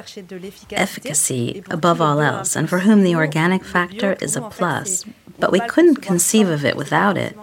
efficacy 0.72 1.64
above 1.70 2.02
all 2.02 2.20
else, 2.20 2.56
and 2.56 2.68
for 2.68 2.80
whom 2.80 3.04
the 3.04 3.16
organic 3.16 3.64
factor 3.64 4.18
is 4.20 4.36
a 4.36 4.42
plus. 4.42 5.06
But 5.40 5.52
we 5.52 5.60
couldn't 5.60 6.02
conceive 6.02 6.50
of 6.50 6.66
it 6.66 6.76
without 6.76 7.18
it. 7.18 7.38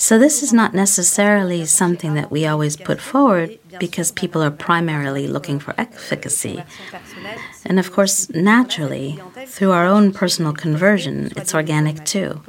So, 0.00 0.18
this 0.18 0.42
is 0.42 0.50
not 0.50 0.72
necessarily 0.72 1.66
something 1.66 2.14
that 2.14 2.30
we 2.30 2.46
always 2.46 2.74
put 2.74 3.02
forward 3.02 3.58
because 3.78 4.10
people 4.10 4.42
are 4.42 4.50
primarily 4.50 5.28
looking 5.28 5.58
for 5.58 5.74
efficacy. 5.76 6.64
And 7.66 7.78
of 7.78 7.92
course, 7.92 8.30
naturally, 8.30 9.20
through 9.44 9.72
our 9.72 9.84
own 9.84 10.14
personal 10.14 10.54
conversion, 10.54 11.30
it's 11.36 11.54
organic 11.54 12.06
too. 12.06 12.40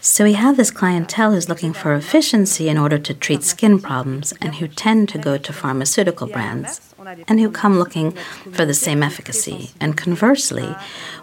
So 0.00 0.24
we 0.24 0.32
have 0.32 0.56
this 0.56 0.72
clientele 0.72 1.30
who's 1.30 1.48
looking 1.48 1.72
for 1.72 1.94
efficiency 1.94 2.68
in 2.68 2.76
order 2.76 2.98
to 2.98 3.14
treat 3.14 3.44
skin 3.44 3.78
problems 3.78 4.34
and 4.40 4.56
who 4.56 4.66
tend 4.66 5.08
to 5.10 5.18
go 5.18 5.38
to 5.38 5.52
pharmaceutical 5.52 6.26
brands 6.26 6.91
and 7.28 7.40
who 7.40 7.50
come 7.50 7.78
looking 7.78 8.12
for 8.52 8.64
the 8.64 8.74
same 8.74 9.02
efficacy. 9.02 9.70
And 9.80 9.96
conversely, 9.96 10.74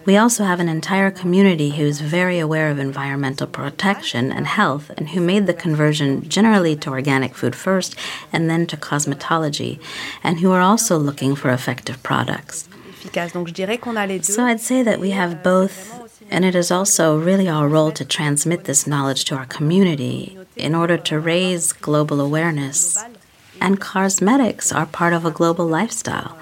we 0.05 0.17
also 0.17 0.43
have 0.43 0.59
an 0.59 0.69
entire 0.69 1.11
community 1.11 1.71
who's 1.71 2.01
very 2.01 2.39
aware 2.39 2.69
of 2.69 2.79
environmental 2.79 3.47
protection 3.47 4.31
and 4.31 4.47
health 4.47 4.91
and 4.97 5.09
who 5.09 5.21
made 5.21 5.47
the 5.47 5.53
conversion 5.53 6.27
generally 6.27 6.75
to 6.77 6.89
organic 6.89 7.35
food 7.35 7.55
first 7.55 7.95
and 8.31 8.49
then 8.49 8.65
to 8.67 8.77
cosmetology 8.77 9.79
and 10.23 10.39
who 10.39 10.51
are 10.51 10.61
also 10.61 10.97
looking 10.97 11.35
for 11.35 11.49
effective 11.51 12.01
products. 12.03 12.67
So 14.21 14.45
I'd 14.45 14.59
say 14.59 14.83
that 14.83 14.99
we 14.99 15.11
have 15.11 15.43
both 15.43 15.99
and 16.31 16.45
it 16.45 16.55
is 16.55 16.71
also 16.71 17.17
really 17.17 17.49
our 17.49 17.67
role 17.67 17.91
to 17.91 18.05
transmit 18.05 18.65
this 18.65 18.85
knowledge 18.85 19.25
to 19.25 19.35
our 19.35 19.45
community 19.45 20.37
in 20.55 20.75
order 20.75 20.97
to 20.97 21.19
raise 21.19 21.73
global 21.73 22.21
awareness. 22.21 23.03
And 23.61 23.79
cosmetics 23.79 24.71
are 24.71 24.85
part 24.85 25.13
of 25.13 25.25
a 25.25 25.31
global 25.31 25.67
lifestyle. 25.67 26.37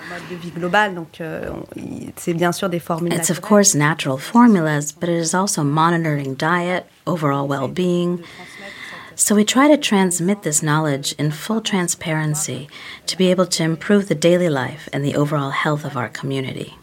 It's, 3.20 3.30
of 3.30 3.42
course, 3.42 3.74
natural 3.76 4.18
formulas, 4.18 4.92
but 4.92 5.10
it 5.10 5.16
is 5.16 5.34
also 5.34 5.64
monitoring 5.64 6.36
diet, 6.36 6.90
overall 7.06 7.48
well 7.48 7.68
being. 7.68 8.24
So 9.16 9.34
we 9.34 9.44
try 9.46 9.68
to 9.68 9.78
transmit 9.78 10.44
this 10.44 10.62
knowledge 10.62 11.14
in 11.14 11.32
full 11.32 11.62
transparency 11.62 12.70
to 13.08 13.18
be 13.18 13.32
able 13.32 13.48
to 13.48 13.64
improve 13.64 14.08
the 14.10 14.16
daily 14.16 14.50
life 14.50 14.88
and 14.94 15.04
the 15.04 15.16
overall 15.16 15.50
health 15.50 15.84
of 15.86 15.98
our 15.98 16.08
community. 16.10 16.76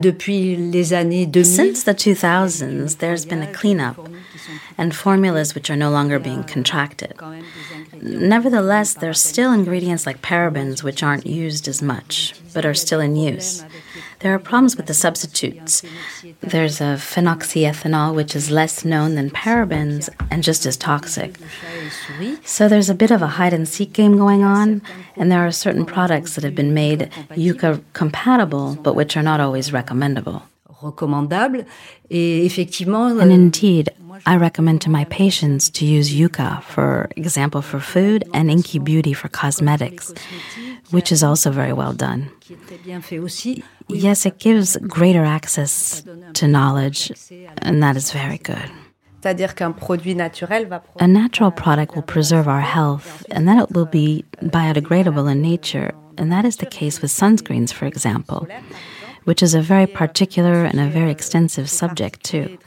Depuis 0.00 0.56
les 0.56 0.94
années 0.94 1.26
2000, 1.26 1.44
Since 1.44 1.84
the 1.84 1.94
2000s, 1.94 2.98
there's 2.98 3.26
been 3.26 3.42
a 3.42 3.52
cleanup 3.52 4.08
and 4.78 4.94
formulas 4.94 5.54
which 5.54 5.70
are 5.70 5.76
no 5.76 5.90
longer 5.90 6.18
being 6.18 6.42
contracted. 6.42 7.14
Nevertheless, 8.00 8.94
there's 8.94 9.20
still 9.22 9.52
ingredients 9.52 10.06
like 10.06 10.22
parabens 10.22 10.82
which 10.82 11.02
aren't 11.02 11.26
used 11.26 11.68
as 11.68 11.82
much, 11.82 12.32
but 12.52 12.64
are 12.64 12.74
still 12.74 13.00
in 13.00 13.16
use. 13.16 13.64
There 14.20 14.34
are 14.34 14.38
problems 14.38 14.76
with 14.76 14.86
the 14.86 14.94
substitutes. 14.94 15.82
There's 16.40 16.80
a 16.80 16.96
phenoxyethanol, 16.96 18.14
which 18.14 18.36
is 18.36 18.50
less 18.50 18.84
known 18.84 19.14
than 19.14 19.30
parabens 19.30 20.08
and 20.30 20.42
just 20.42 20.66
as 20.66 20.76
toxic. 20.76 21.38
So 22.44 22.68
there's 22.68 22.90
a 22.90 22.94
bit 22.94 23.10
of 23.10 23.22
a 23.22 23.26
hide 23.38 23.52
and 23.52 23.66
seek 23.68 23.92
game 23.92 24.16
going 24.16 24.42
on, 24.42 24.82
and 25.16 25.32
there 25.32 25.46
are 25.46 25.52
certain 25.52 25.86
products 25.86 26.34
that 26.34 26.44
have 26.44 26.54
been 26.54 26.74
made 26.74 27.10
Yuka 27.30 27.82
compatible, 27.92 28.76
but 28.82 28.94
which 28.94 29.16
are 29.16 29.22
not 29.22 29.40
always 29.40 29.72
recommendable. 29.72 30.42
And 33.20 33.32
indeed, 33.32 33.90
I 34.26 34.36
recommend 34.36 34.80
to 34.82 34.90
my 34.90 35.04
patients 35.04 35.70
to 35.70 35.84
use 35.86 36.10
Yuka, 36.12 36.62
for 36.62 37.08
example, 37.16 37.62
for 37.62 37.80
food, 37.80 38.24
and 38.34 38.50
INCI 38.50 38.82
Beauty 38.84 39.12
for 39.12 39.28
cosmetics, 39.28 40.12
which 40.90 41.12
is 41.12 41.22
also 41.22 41.50
very 41.50 41.72
well 41.72 41.92
done. 41.92 42.30
Yes, 43.88 44.26
it 44.26 44.38
gives 44.38 44.76
greater 44.76 45.24
access 45.24 46.02
to 46.34 46.48
knowledge, 46.48 47.12
and 47.58 47.82
that 47.82 47.96
is 47.96 48.12
very 48.12 48.38
good. 48.38 48.70
A 50.98 51.06
natural 51.06 51.50
product 51.50 51.94
will 51.94 52.02
preserve 52.02 52.48
our 52.48 52.62
health, 52.62 53.24
and 53.30 53.46
that 53.48 53.58
it 53.62 53.70
will 53.72 53.86
be 53.86 54.24
biodegradable 54.42 55.30
in 55.30 55.42
nature, 55.42 55.92
and 56.16 56.32
that 56.32 56.44
is 56.44 56.56
the 56.56 56.66
case 56.66 57.02
with 57.02 57.10
sunscreens, 57.10 57.70
for 57.72 57.86
example, 57.86 58.48
which 59.30 59.44
is 59.44 59.54
a 59.54 59.62
very 59.62 59.86
particular 59.86 60.64
and 60.64 60.80
a 60.80 60.88
very 60.88 61.12
extensive 61.12 61.70
subject, 61.70 62.24
too. 62.24 62.58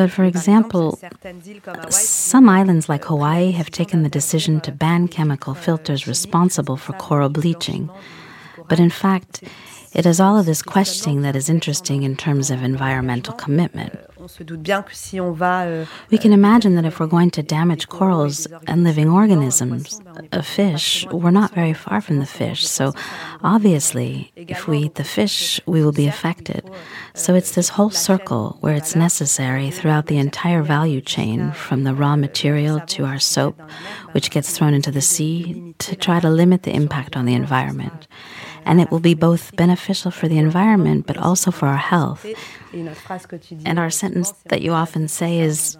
But 0.00 0.10
for 0.10 0.24
example, 0.24 0.98
some 1.90 2.48
islands 2.48 2.88
like 2.88 3.04
Hawaii 3.04 3.52
have 3.52 3.70
taken 3.70 4.02
the 4.02 4.08
decision 4.08 4.60
to 4.62 4.72
ban 4.72 5.06
chemical 5.06 5.54
filters 5.54 6.08
responsible 6.08 6.76
for 6.76 6.94
coral 6.94 7.28
bleaching. 7.28 7.90
But 8.68 8.80
in 8.80 8.90
fact, 8.90 9.44
it 9.92 10.04
is 10.04 10.18
all 10.18 10.36
of 10.36 10.46
this 10.46 10.62
questioning 10.62 11.22
that 11.22 11.36
is 11.36 11.48
interesting 11.48 12.02
in 12.02 12.16
terms 12.16 12.50
of 12.50 12.64
environmental 12.64 13.34
commitment. 13.34 13.96
Euh, 14.24 15.86
We 16.10 16.18
can 16.18 16.32
imagine 16.32 16.74
that 16.76 16.84
if 16.84 16.98
we're 16.98 17.06
going 17.06 17.30
to 17.32 17.42
damage 17.42 17.88
corals 17.88 18.46
and 18.66 18.82
living 18.84 19.08
organisms, 19.10 20.00
a 20.32 20.42
fish, 20.42 21.06
we're 21.10 21.30
not 21.30 21.54
very 21.54 21.74
far 21.74 22.00
from 22.00 22.18
the 22.18 22.26
fish. 22.26 22.66
So 22.66 22.92
obviously, 23.42 24.32
if 24.36 24.66
we 24.66 24.78
eat 24.78 24.94
the 24.94 25.04
fish, 25.04 25.60
we 25.66 25.82
will 25.82 25.92
be 25.92 26.06
affected. 26.06 26.62
So 27.14 27.34
it's 27.34 27.52
this 27.54 27.70
whole 27.70 27.90
circle 27.90 28.56
where 28.60 28.74
it's 28.74 28.96
necessary 28.96 29.70
throughout 29.70 30.06
the 30.06 30.18
entire 30.18 30.62
value 30.62 31.00
chain, 31.00 31.52
from 31.52 31.84
the 31.84 31.94
raw 31.94 32.16
material 32.16 32.80
to 32.80 33.04
our 33.04 33.18
soap, 33.18 33.60
which 34.12 34.30
gets 34.30 34.56
thrown 34.56 34.74
into 34.74 34.90
the 34.90 35.02
sea, 35.02 35.74
to 35.78 35.96
try 35.96 36.20
to 36.20 36.30
limit 36.30 36.62
the 36.62 36.74
impact 36.74 37.16
on 37.16 37.26
the 37.26 37.34
environment 37.34 38.06
and 38.64 38.80
it 38.80 38.90
will 38.90 39.00
be 39.00 39.14
both 39.14 39.54
beneficial 39.56 40.10
for 40.10 40.28
the 40.28 40.38
environment 40.38 41.06
but 41.06 41.16
also 41.16 41.50
for 41.50 41.66
our 41.66 41.76
health. 41.76 42.26
And 43.64 43.78
our 43.78 43.90
sentence 43.90 44.32
that 44.46 44.62
you 44.62 44.72
often 44.72 45.08
say 45.08 45.40
is 45.40 45.78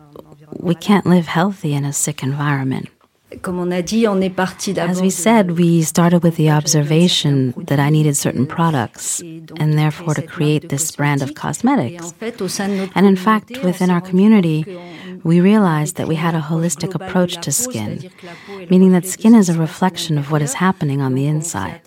we 0.59 0.75
can't 0.75 1.07
live 1.07 1.27
healthy 1.27 1.75
in 1.75 1.85
a 1.85 1.93
sick 1.93 2.23
environment. 2.23 2.89
As 3.33 5.03
we 5.03 5.11
said, 5.11 5.53
we 5.53 5.83
started 5.83 6.23
with 6.23 6.37
the 6.37 6.51
observation 6.51 7.53
that 7.57 7.81
I 7.81 7.91
needed 7.91 8.17
certain 8.17 8.47
products 8.47 9.21
and 9.21 9.79
therefore 9.79 10.15
to 10.15 10.23
create 10.23 10.69
this 10.69 10.91
brand 10.95 11.23
of 11.23 11.35
cosmetics. 11.35 12.15
And 12.21 13.07
in 13.07 13.17
fact, 13.17 13.51
within 13.65 13.91
our 13.91 14.01
community, 14.01 14.65
we 15.25 15.41
realized 15.41 15.97
that 15.97 16.07
we 16.07 16.15
had 16.17 16.35
a 16.35 16.41
holistic 16.41 16.95
approach 16.95 17.41
to 17.41 17.51
skin, 17.51 18.11
meaning 18.71 18.93
that 18.93 19.07
skin 19.07 19.35
is 19.35 19.49
a 19.49 19.59
reflection 19.59 20.19
of 20.19 20.31
what 20.31 20.43
is 20.43 20.55
happening 20.55 21.01
on 21.01 21.15
the 21.15 21.27
inside. 21.27 21.81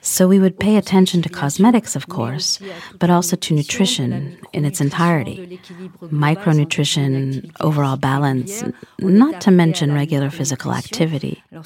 So 0.00 0.28
we 0.28 0.38
would 0.38 0.58
pay 0.58 0.76
attention 0.76 1.22
to 1.22 1.28
cosmetics, 1.28 1.96
of 1.96 2.08
course, 2.08 2.58
but 2.98 3.10
also 3.10 3.36
to 3.36 3.54
nutrition 3.54 4.38
in 4.52 4.64
its 4.64 4.80
entirety 4.80 5.60
micronutrition, 6.02 7.50
overall 7.60 7.96
balance, 7.96 8.64
not 8.98 9.40
to 9.42 9.50
mention 9.50 9.92
regular 9.92 10.30
physical 10.30 10.72
activity. 10.72 11.42
We 11.50 11.60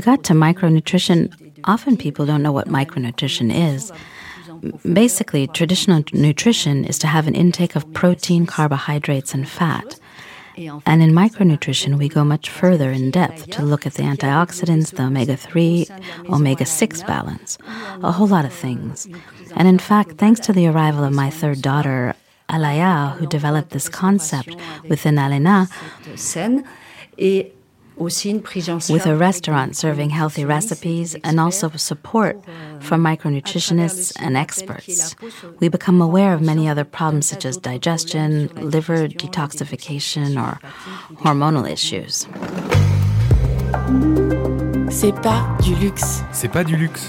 got 0.00 0.24
to 0.24 0.34
micronutrition. 0.34 1.18
Often 1.64 1.96
people 1.96 2.26
don't 2.26 2.42
know 2.42 2.52
what 2.52 2.68
micronutrition 2.68 3.52
is. 3.74 3.92
Basically, 4.92 5.46
traditional 5.48 6.04
nutrition 6.12 6.84
is 6.84 6.98
to 6.98 7.06
have 7.06 7.26
an 7.26 7.34
intake 7.34 7.76
of 7.76 7.92
protein, 7.92 8.46
carbohydrates, 8.46 9.34
and 9.34 9.48
fat. 9.48 9.98
And 10.56 11.02
in 11.02 11.10
micronutrition, 11.12 11.98
we 11.98 12.08
go 12.08 12.24
much 12.24 12.48
further 12.48 12.90
in 12.90 13.10
depth 13.10 13.50
to 13.50 13.62
look 13.62 13.86
at 13.86 13.94
the 13.94 14.02
antioxidants, 14.02 14.94
the 14.94 15.04
omega 15.04 15.36
3, 15.36 15.86
omega 16.28 16.64
6 16.64 17.02
balance, 17.04 17.58
a 18.02 18.12
whole 18.12 18.28
lot 18.28 18.44
of 18.44 18.52
things. 18.52 19.08
And 19.56 19.66
in 19.68 19.78
fact, 19.78 20.18
thanks 20.18 20.40
to 20.40 20.52
the 20.52 20.66
arrival 20.66 21.04
of 21.04 21.12
my 21.12 21.30
third 21.30 21.62
daughter, 21.62 22.14
Alaya, 22.48 23.16
who 23.16 23.26
developed 23.26 23.70
this 23.70 23.88
concept 23.88 24.54
within 24.88 25.16
Alaena, 25.16 25.68
with 27.96 29.06
a 29.06 29.16
restaurant 29.16 29.76
serving 29.76 30.10
healthy 30.10 30.44
recipes 30.44 31.14
and 31.24 31.38
also 31.38 31.70
support 31.70 32.42
from 32.80 33.02
micronutritionists 33.02 34.12
and 34.20 34.36
experts. 34.36 35.14
We 35.60 35.68
become 35.68 36.00
aware 36.00 36.34
of 36.34 36.40
many 36.40 36.68
other 36.68 36.84
problems 36.84 37.26
such 37.26 37.44
as 37.44 37.56
digestion, 37.56 38.48
liver 38.56 39.08
detoxification, 39.08 40.36
or 40.36 40.60
hormonal 41.22 41.70
issues. 41.70 42.26
C'est 44.90 45.12
pas 45.22 45.56
du 45.62 45.74
luxe. 45.76 46.22
C'est 46.32 46.48
pas 46.48 46.64
du 46.64 46.76
luxe. 46.76 47.08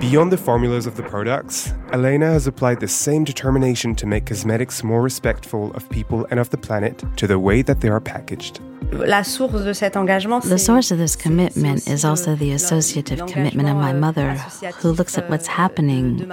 Beyond 0.00 0.32
the 0.32 0.38
formulas 0.38 0.86
of 0.86 0.96
the 0.96 1.02
products, 1.02 1.74
Alaena 1.92 2.32
has 2.32 2.46
applied 2.46 2.80
the 2.80 2.88
same 2.88 3.22
determination 3.22 3.94
to 3.96 4.06
make 4.06 4.24
cosmetics 4.24 4.82
more 4.82 5.02
respectful 5.02 5.72
of 5.74 5.88
people 5.90 6.26
and 6.30 6.40
of 6.40 6.48
the 6.48 6.56
planet 6.56 7.04
to 7.16 7.26
the 7.26 7.38
way 7.38 7.60
that 7.60 7.82
they 7.82 7.88
are 7.88 8.00
packaged. 8.00 8.60
La 8.92 9.22
source 9.22 9.62
de 9.62 9.74
cet 9.74 9.96
engagement, 9.96 10.42
The 10.44 10.58
source 10.58 10.90
of 10.90 10.98
this 10.98 11.14
commitment 11.14 11.86
is 11.86 12.04
also 12.04 12.34
the 12.34 12.52
associative 12.52 13.24
commitment 13.26 13.68
of 13.68 13.76
my 13.76 13.92
mother, 13.92 14.32
who 14.80 14.90
looks 14.90 15.18
at 15.18 15.28
what's 15.28 15.46
happening 15.46 16.28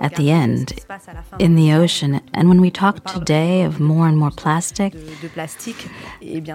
at 0.00 0.16
the 0.16 0.30
end 0.32 0.74
in 1.38 1.54
the 1.54 1.72
ocean. 1.72 2.20
And 2.34 2.48
when 2.48 2.60
we 2.60 2.70
talk 2.70 3.04
today 3.04 3.62
of 3.62 3.78
more 3.78 4.08
and 4.08 4.18
more 4.18 4.32
plastic, 4.32 4.94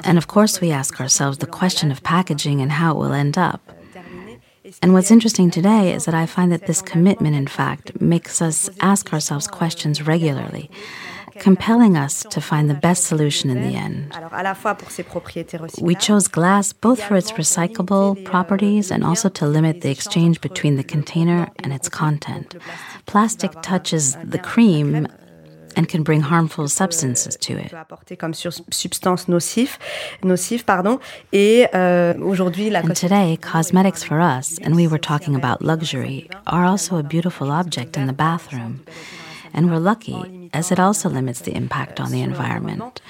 and 0.04 0.18
of 0.18 0.28
course 0.28 0.60
we 0.62 0.72
ask 0.72 1.00
ourselves 1.00 1.38
the 1.38 1.48
question 1.48 1.92
of 1.92 2.04
packaging 2.04 2.62
and 2.62 2.74
how 2.74 2.92
it 2.92 2.98
will 2.98 3.14
end 3.14 3.38
up. 3.38 3.75
And 4.82 4.94
what's 4.94 5.12
interesting 5.12 5.52
today 5.52 5.94
is 5.94 6.06
that 6.06 6.16
I 6.16 6.26
find 6.26 6.52
that 6.52 6.68
this 6.68 6.82
commitment, 6.82 7.36
in 7.36 7.48
fact, 7.48 8.00
makes 8.02 8.42
us 8.42 8.70
ask 8.82 9.14
ourselves 9.14 9.48
questions 9.48 10.06
regularly, 10.06 10.70
compelling 11.40 11.98
us 11.98 12.24
to 12.30 12.42
find 12.42 12.70
the 12.70 12.76
best 12.76 13.06
solution 13.06 13.50
in 13.50 13.62
the 13.62 13.76
end. 13.76 14.16
We 15.82 15.96
chose 15.96 16.28
glass 16.28 16.74
both 16.74 17.04
for 17.04 17.16
its 17.16 17.32
recyclable 17.34 18.24
properties 18.26 18.92
and 18.92 19.04
also 19.04 19.30
to 19.30 19.48
limit 19.48 19.82
the 19.82 19.92
exchange 19.92 20.42
between 20.42 20.78
the 20.78 20.84
container 20.84 21.50
and 21.60 21.74
its 21.74 21.90
content. 21.90 22.56
Plastic 23.06 23.52
touches 23.62 24.16
the 24.24 24.40
cream 24.40 25.08
and 25.76 25.88
can 25.88 26.04
bring 26.04 26.22
harmful 26.22 26.68
substances 26.68 27.36
to 27.38 27.58
it. 27.58 27.74
And 32.76 32.96
today, 32.96 33.38
cosmetics 33.42 34.04
for 34.04 34.20
us, 34.22 34.58
and 34.60 34.76
we 34.76 34.88
were 34.88 34.98
talking 34.98 35.36
about 35.36 35.62
luxury, 35.62 36.30
are 36.48 36.66
also 36.66 36.98
a 36.98 37.04
beautiful 37.04 37.52
object 37.52 37.98
in 37.98 38.08
the 38.08 38.14
bathroom. 38.14 38.84
And 39.54 39.72
we're 39.72 39.80
lucky, 39.80 40.50
as 40.54 40.72
it 40.72 40.80
also 40.80 41.10
limits 41.10 41.42
the 41.42 41.56
impact 41.56 42.00
on 42.00 42.12
the 42.12 42.22
environment. 42.22 43.02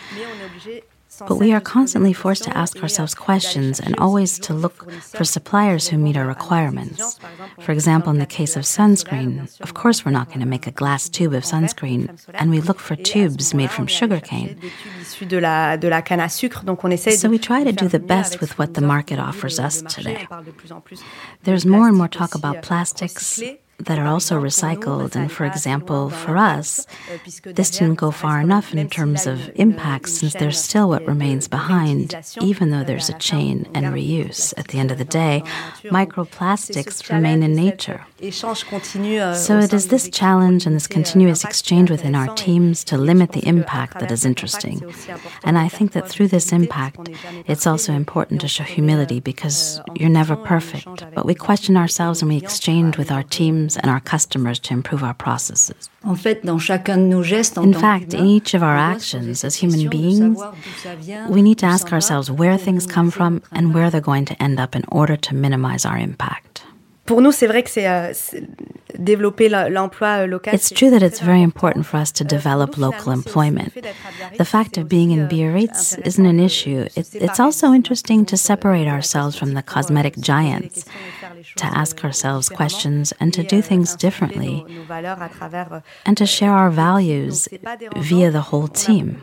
But 1.20 1.38
we 1.38 1.54
are 1.54 1.62
constantly 1.62 2.14
forced 2.14 2.44
to 2.44 2.58
ask 2.58 2.82
ourselves 2.82 3.16
questions 3.16 3.80
and 3.80 3.96
always 3.98 4.40
to 4.40 4.54
look 4.54 4.92
for 4.92 5.24
suppliers 5.24 5.88
who 5.88 5.98
meet 5.98 6.18
our 6.18 6.28
requirements. 6.28 7.20
For 7.60 7.72
example, 7.72 8.12
in 8.12 8.20
the 8.20 8.26
case 8.26 8.56
of 8.56 8.64
sunscreen, 8.64 9.50
of 9.62 9.74
course, 9.74 10.06
we're 10.06 10.12
not 10.12 10.28
going 10.28 10.40
to 10.40 10.46
make 10.46 10.68
a 10.68 10.72
glass 10.72 11.10
tube 11.10 11.34
of 11.34 11.44
sunscreen, 11.44 12.20
and 12.34 12.50
we 12.50 12.62
look 12.62 12.80
for 12.80 12.96
tubes 12.96 13.54
made 13.54 13.72
from 13.72 13.88
sugarcane. 13.88 14.60
So 15.04 15.26
we 17.30 17.40
try 17.40 17.64
to 17.64 17.72
do 17.72 17.88
the 17.88 18.00
best 18.00 18.42
with 18.42 18.58
what 18.58 18.74
the 18.74 18.82
market 18.82 19.20
offers 19.20 19.60
us 19.60 19.82
today. 19.84 20.28
There's 21.44 21.66
more 21.66 21.88
and 21.88 21.98
more 21.98 22.08
talk 22.08 22.36
about 22.36 22.62
plastics 22.62 23.42
that 23.80 24.00
are 24.00 24.08
also 24.08 24.40
recycled. 24.40 25.16
And 25.16 25.32
for 25.32 25.46
example, 25.46 26.10
for 26.10 26.38
us, 26.38 26.88
this 27.44 27.72
didn't 27.72 27.96
go 27.96 28.12
far 28.12 28.40
enough 28.40 28.74
in 28.74 28.90
terms 28.90 29.28
of 29.28 29.52
impact 29.56 30.10
since 30.10 30.34
there's 30.34 30.62
still 30.62 30.90
what 30.90 31.06
remains 31.06 31.48
behind, 31.48 32.16
even 32.42 32.72
though 32.72 32.84
there's 32.84 33.10
a 33.10 33.18
chain 33.20 33.68
and 33.74 33.88
reuse. 33.88 34.54
At 34.58 34.70
the 34.70 34.80
end 34.80 34.92
of 34.92 34.98
the 34.98 35.06
day, 35.06 35.44
microplastics 35.84 37.12
remain 37.12 37.44
in 37.44 37.54
nature. 37.54 38.06
So 38.32 39.60
it 39.60 39.74
is 39.74 39.88
this 39.88 40.10
challenge 40.10 40.66
and 40.66 40.76
this 40.76 40.88
continuous 40.88 41.44
exchange 41.44 41.92
within 41.92 42.16
our 42.16 42.34
teams 42.36 42.84
to 42.86 42.98
limit 42.98 43.34
the 43.34 43.46
impact 43.48 44.00
that 44.00 44.12
is 44.12 44.26
interesting. 44.26 44.82
And 45.44 45.58
I 45.58 45.68
think 45.68 45.92
that 45.92 46.08
through 46.08 46.30
this 46.30 46.52
impact, 46.52 47.10
it's 47.46 47.68
also 47.68 47.94
important 47.94 48.42
to 48.42 48.48
show 48.48 48.64
humility 48.64 49.20
because 49.20 49.82
you're 49.96 50.10
never 50.10 50.36
perfect, 50.36 51.04
but 51.14 51.26
we 51.26 51.36
question 51.36 51.76
ourselves 51.76 52.22
and 52.22 52.30
we 52.30 52.38
exchange 52.38 52.98
with 52.98 53.12
our 53.12 53.24
teams 53.24 53.65
and 53.78 53.90
our 53.90 54.00
customers 54.00 54.60
to 54.60 54.74
improve 54.74 55.04
our 55.04 55.14
processes. 55.14 55.90
En 56.04 56.16
fait, 56.16 56.46
dans 56.46 56.60
chacun 56.60 56.98
de 56.98 57.08
nos 57.16 57.24
gestes, 57.24 57.58
in 57.58 57.74
fact, 57.74 58.14
in 58.14 58.26
each 58.26 58.54
of 58.54 58.62
our 58.62 58.78
actions 58.78 59.44
as 59.44 59.56
human 59.56 59.90
beings, 59.90 60.40
we 61.30 61.42
need 61.42 61.58
to 61.58 61.66
ask 61.66 61.92
ourselves 61.92 62.30
where 62.30 62.58
things 62.58 62.86
come 62.86 63.10
from 63.10 63.42
and 63.52 63.74
where 63.74 63.90
they're 63.90 64.02
going 64.02 64.26
to 64.26 64.36
end 64.42 64.60
up 64.60 64.76
in 64.76 64.84
order 64.90 65.18
to 65.18 65.34
minimize 65.34 65.86
our 65.86 65.98
impact. 65.98 66.64
Pour 67.06 67.22
nous, 67.22 67.32
c'est 67.32 67.46
vrai 67.46 67.62
que 67.62 67.70
c'est 67.70 67.88
euh, 67.88 68.12
développer 68.98 69.48
l'emploi 69.48 70.26
local. 70.26 70.54
It's 70.56 70.72
true 70.72 70.90
that 70.90 71.04
it's 71.04 71.22
very 71.22 71.44
important 71.44 71.86
for 71.86 71.98
us 71.98 72.12
to 72.14 72.24
develop 72.24 72.78
local 72.78 73.12
employment. 73.12 73.72
The 74.38 74.46
fact 74.46 74.78
of 74.80 74.90
being 74.90 75.12
in 75.12 75.28
Biarritz 75.28 76.00
isn't 76.04 76.26
an 76.26 76.40
issue. 76.40 76.88
It, 76.96 77.14
it's 77.14 77.40
also 77.40 77.74
interesting 77.74 78.26
to 78.26 78.38
separate 78.38 78.88
ourselves 78.88 79.38
from 79.38 79.54
the 79.54 79.62
cosmetic 79.62 80.18
giants, 80.18 80.86
to 81.56 81.66
ask 81.66 82.04
ourselves 82.04 82.50
questions 82.50 83.14
and 83.20 83.34
to 83.34 83.44
do 83.44 83.62
things 83.62 83.96
differently, 83.96 84.66
and 86.06 86.18
to 86.18 86.26
share 86.26 86.52
our 86.52 86.70
values 86.70 87.48
via 87.98 88.32
the 88.32 88.42
whole 88.42 88.68
team. 88.68 89.22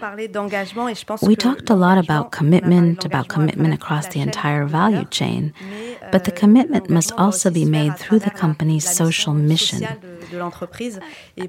We 1.23 1.37
talked 1.37 1.71
a 1.71 1.75
lot 1.75 1.99
about 1.99 2.33
commitment, 2.33 3.05
about 3.05 3.29
commitment 3.29 3.75
across 3.75 4.09
the 4.09 4.21
entire 4.21 4.65
value 4.67 5.05
chain, 5.05 5.53
but 6.11 6.25
the 6.25 6.33
commitment 6.33 6.89
must 6.89 7.13
also 7.13 7.51
be 7.51 7.65
made 7.65 7.99
through 7.99 8.21
the 8.21 8.31
company's 8.31 8.89
social 8.89 9.35
mission. 9.35 9.87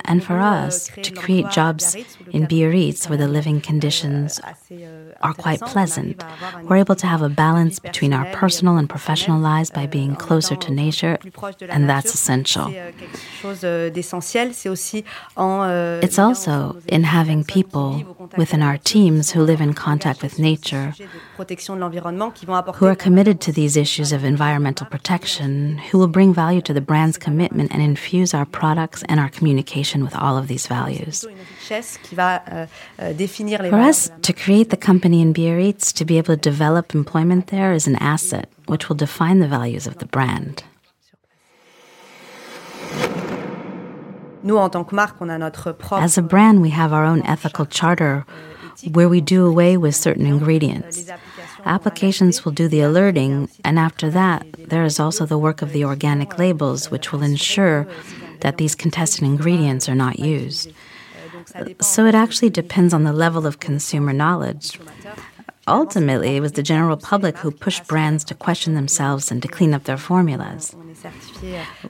And 0.06 0.24
for 0.24 0.40
us 0.40 0.90
to 1.02 1.12
create 1.14 1.50
jobs 1.52 1.96
in 2.32 2.46
Biarritz 2.48 3.10
where 3.10 3.18
the 3.18 3.28
living 3.28 3.62
conditions 3.62 4.40
are 5.22 5.34
quite 5.34 5.62
pleasant, 5.62 6.24
we're 6.64 6.78
able 6.78 6.96
to 6.96 7.08
have 7.08 7.22
a 7.22 7.30
balance 7.30 7.80
between 7.80 8.14
our 8.14 8.26
personal 8.34 8.78
and 8.78 8.90
professional 8.90 9.40
lives 9.40 9.70
by 9.70 9.86
being 9.88 10.16
closer 10.16 10.56
to 10.56 10.72
nature, 10.72 11.18
and 11.70 11.90
that's 11.90 12.14
essential. 12.14 12.68
It's 16.06 16.20
also 16.20 16.82
in 16.88 17.04
having 17.04 17.44
people 17.44 18.18
within 18.38 18.62
our 18.62 18.78
teams 18.78 19.32
who 19.32 19.42
live 19.44 19.62
in 19.62 19.74
contact 19.74 20.22
with 20.22 20.40
nature, 20.40 20.94
who 22.76 22.86
are 22.86 22.96
committed 22.96 23.42
to 23.42 23.52
these 23.52 23.78
issues 23.78 24.12
of 24.12 24.24
environmental 24.24 24.88
protection, 24.88 25.78
who 25.78 25.98
will 25.98 26.08
bring 26.08 26.34
value 26.34 26.62
to 26.62 26.74
the 26.74 26.82
brand's 26.82 27.18
commitment 27.18 27.72
and 27.72 27.82
infuse 27.82 28.34
our 28.34 28.46
products 28.64 29.04
and 29.10 29.20
our 29.20 29.32
communication 29.38 30.00
with 30.06 30.16
all 30.24 30.36
of 30.38 30.46
these 30.48 30.66
values. 30.68 31.16
For 33.76 33.82
us, 33.92 34.00
to 34.28 34.34
create 34.44 34.70
the 34.70 34.82
company 34.90 35.20
in 35.26 35.34
Biarritz, 35.34 35.86
to 36.00 36.06
be 36.06 36.16
able 36.18 36.34
to 36.38 36.42
develop 36.52 36.96
employment 36.96 37.48
there 37.48 37.74
is 37.74 37.86
an 37.88 37.98
asset 37.98 38.48
which 38.72 38.84
will 38.88 38.96
define 38.96 39.38
the 39.40 39.52
values 39.58 39.86
of 39.86 39.96
the 40.02 40.06
brand. 40.16 40.64
As 46.08 46.18
a 46.18 46.26
brand, 46.34 46.56
we 46.62 46.72
have 46.82 46.92
our 46.98 47.06
own 47.12 47.22
ethical 47.34 47.66
charter 47.66 48.26
where 48.96 49.10
we 49.10 49.22
do 49.36 49.46
away 49.46 49.78
with 49.78 49.96
certain 50.08 50.26
ingredients. 50.26 50.96
Applications 51.66 52.44
will 52.44 52.56
do 52.62 52.68
the 52.68 52.82
alerting, 52.90 53.50
and 53.68 53.76
after 53.88 54.08
that, 54.22 54.42
there 54.72 54.84
is 54.84 55.00
also 55.04 55.26
the 55.26 55.38
work 55.38 55.62
of 55.62 55.72
the 55.76 55.84
organic 55.86 56.38
labels, 56.38 56.92
which 56.92 57.12
will 57.12 57.24
ensure 57.24 57.88
that 58.44 58.58
these 58.58 58.76
contested 58.76 59.24
ingredients 59.24 59.90
are 59.90 59.96
not 59.96 60.20
used. 60.20 60.72
So 61.82 62.06
it 62.06 62.14
actually 62.14 62.50
depends 62.50 62.94
on 62.94 63.04
the 63.04 63.14
level 63.14 63.48
of 63.48 63.60
consumer 63.60 64.14
knowledge. 64.14 64.80
Ultimately, 65.68 66.36
it 66.36 66.42
was 66.42 66.54
the 66.54 66.64
general 66.64 66.98
public 66.98 67.38
who 67.38 67.50
pushed 67.50 67.88
brands 67.88 68.24
to 68.26 68.36
question 68.36 68.74
themselves 68.74 69.32
and 69.32 69.42
to 69.42 69.48
clean 69.48 69.74
up 69.74 69.86
their 69.86 69.98
formulas. 69.98 70.76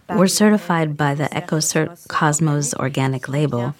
We're 0.09 0.27
certified 0.27 0.95
by 0.95 1.15
the 1.15 1.25
EcoCert 1.25 2.07
Cosmos 2.07 2.73
organic 2.75 3.27
label, 3.27 3.73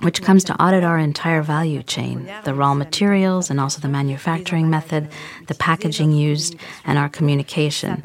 which 0.00 0.22
comes 0.22 0.42
to 0.44 0.60
audit 0.62 0.82
our 0.82 0.98
entire 0.98 1.42
value 1.42 1.82
chain 1.82 2.28
the 2.44 2.54
raw 2.54 2.74
materials 2.74 3.50
and 3.50 3.60
also 3.60 3.80
the 3.80 3.88
manufacturing 3.88 4.68
method, 4.70 5.08
the 5.46 5.54
packaging 5.54 6.12
used, 6.12 6.56
and 6.84 6.98
our 6.98 7.08
communication. 7.08 8.02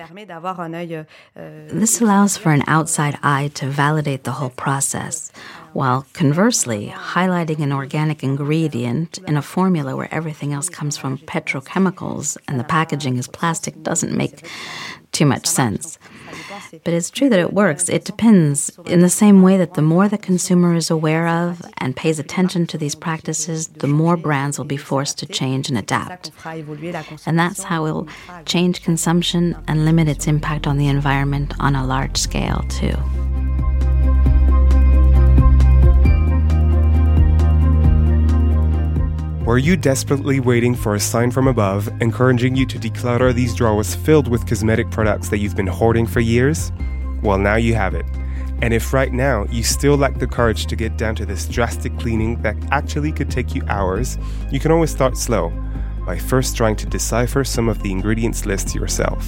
This 1.36 2.00
allows 2.00 2.38
for 2.38 2.52
an 2.52 2.64
outside 2.68 3.18
eye 3.24 3.50
to 3.56 3.68
validate 3.68 4.24
the 4.24 4.34
whole 4.34 4.52
process 4.52 5.32
while 5.74 6.06
conversely, 6.14 6.94
highlighting 6.96 7.62
an 7.62 7.72
organic 7.72 8.24
ingredient 8.24 9.18
in 9.28 9.38
a 9.38 9.42
formula 9.42 9.96
where 9.96 10.14
everything 10.14 10.54
else 10.54 10.70
comes 10.70 10.98
from 10.98 11.18
petrochemicals 11.20 12.38
and 12.48 12.60
the 12.60 12.64
packaging 12.64 13.18
is 13.18 13.28
plastic 13.28 13.82
doesn't 13.84 14.16
make 14.16 14.46
too 15.12 15.26
much 15.26 15.46
sense. 15.46 15.98
But 16.84 16.94
it's 16.94 17.10
true 17.10 17.30
that 17.30 17.40
it 17.40 17.54
works. 17.54 17.90
It 17.90 18.06
depends. 18.06 18.72
In 18.86 19.02
the 19.02 19.10
same 19.10 19.42
way 19.42 19.58
that 19.58 19.74
the 19.74 19.82
more 19.82 20.08
the 20.08 20.18
consumer 20.18 20.74
is 20.76 20.90
aware 20.90 21.28
of 21.28 21.62
and 21.78 21.96
pays 21.96 22.20
attention 22.20 22.68
to 22.68 22.78
these 22.78 22.96
practices, 22.96 23.68
the 23.68 23.88
more 23.88 24.16
brands 24.16 24.58
will 24.58 24.66
be 24.66 24.78
forced 24.78 25.18
to 25.20 25.26
change 25.26 25.70
and 25.70 25.78
adapt. 25.78 26.32
And 27.26 27.38
that's 27.38 27.64
how 27.64 27.84
we'll 27.84 28.08
change 28.46 28.84
consumption 28.84 29.58
and 29.68 29.86
limit 29.86 30.08
its 30.08 30.28
impact 30.28 30.68
on 30.68 30.78
the 30.78 30.88
environment 30.88 31.54
on 31.60 31.76
a 31.76 31.86
large 31.86 32.18
scale, 32.18 32.64
too. 32.70 32.96
Were 39.46 39.58
you 39.58 39.76
desperately 39.76 40.40
waiting 40.40 40.76
for 40.76 40.94
a 40.94 41.00
sign 41.00 41.32
from 41.32 41.48
above 41.48 41.90
encouraging 42.00 42.56
you 42.56 42.68
to 42.68 42.78
declutter 42.78 43.34
these 43.34 43.56
drawers 43.56 43.96
filled 43.96 44.28
with 44.28 44.46
cosmetic 44.46 44.92
products 44.92 45.30
that 45.30 45.40
you've 45.40 45.56
been 45.56 45.66
hoarding 45.66 46.06
for 46.06 46.20
years? 46.20 46.72
Well, 47.24 47.40
now 47.40 47.56
you 47.56 47.74
have 47.74 47.96
it. 47.96 48.06
And 48.62 48.72
if 48.72 48.94
right 48.94 49.12
now 49.12 49.46
you 49.50 49.64
still 49.64 49.98
lack 49.98 50.20
the 50.20 50.28
courage 50.28 50.68
to 50.68 50.76
get 50.76 50.96
down 50.96 51.16
to 51.16 51.26
this 51.26 51.48
drastic 51.48 51.98
cleaning 51.98 52.40
that 52.44 52.56
actually 52.70 53.12
could 53.12 53.32
take 53.32 53.56
you 53.56 53.64
hours, 53.68 54.20
you 54.52 54.60
can 54.60 54.72
always 54.72 54.92
start 54.92 55.18
slow 55.18 55.52
by 56.06 56.20
first 56.20 56.56
trying 56.56 56.76
to 56.76 56.86
decipher 56.86 57.44
some 57.44 57.68
of 57.68 57.82
the 57.82 57.92
ingredients 57.92 58.46
list 58.46 58.76
yourself. 58.76 59.28